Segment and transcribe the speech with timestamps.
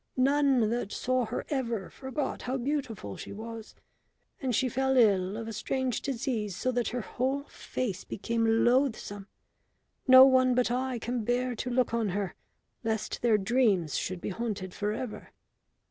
[0.17, 3.75] None that saw her ever forgot how beautiful she was.
[4.41, 9.27] And she fell ill of a strange disease so that her whole face became loathesome.
[10.07, 12.33] No one but I can bear to look on her,
[12.83, 15.29] lest their dreams should be haunted for ever."